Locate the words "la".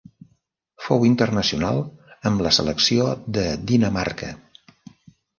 2.47-2.51